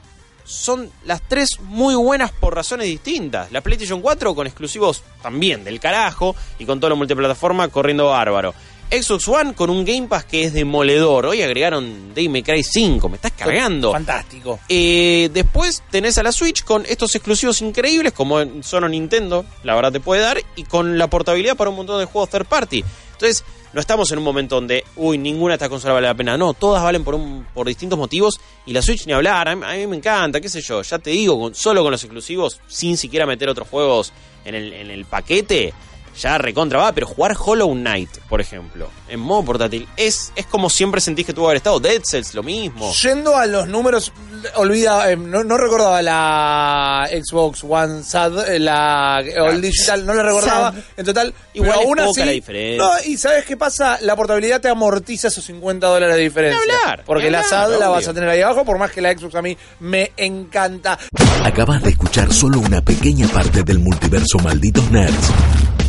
[0.45, 3.51] son las tres muy buenas por razones distintas.
[3.51, 8.53] La PlayStation 4 con exclusivos también del carajo y con todo lo multiplataforma corriendo bárbaro.
[9.01, 11.25] Xbox One con un Game Pass que es demoledor.
[11.25, 13.91] Hoy agregaron May Cry 5, me estás cargando.
[13.91, 14.60] Fantástico.
[14.69, 19.93] Eh, después tenés a la Switch con estos exclusivos increíbles como solo Nintendo, la verdad
[19.93, 22.84] te puede dar, y con la portabilidad para un montón de juegos third party.
[23.13, 26.38] Entonces, no estamos en un momento donde, uy, ninguna de estas consolas vale la pena.
[26.38, 29.49] No, todas valen por, un, por distintos motivos y la Switch ni hablar.
[29.49, 30.84] A mí, a mí me encanta, qué sé yo.
[30.84, 34.13] Ya te digo, con, solo con los exclusivos, sin siquiera meter otros juegos
[34.45, 35.73] en el, en el paquete,
[36.19, 36.91] ya recontra va.
[36.91, 41.34] Pero jugar Hollow Knight, por ejemplo, en modo portátil, es, es como siempre sentís que
[41.34, 41.80] tuvo que haber estado.
[41.80, 42.91] Dead Cells, lo mismo.
[42.93, 44.12] Yendo a los números,
[44.56, 50.23] olvida, eh, no, no recordaba la Xbox One SAD, eh, la All Digital, no la
[50.23, 50.84] recordaba SAD.
[50.97, 51.34] en total.
[51.54, 52.84] Igual pero es aún poca así, la diferencia.
[52.84, 53.97] No, y ¿sabes qué pasa?
[54.02, 56.60] La portabilidad te amortiza esos 50 dólares de diferencia.
[56.84, 59.36] Hablar, porque la SAD la vas a tener ahí abajo, por más que la Xbox
[59.36, 60.97] a mí me encanta.
[61.43, 65.32] Acabas de escuchar solo una pequeña parte del multiverso Malditos Nerds.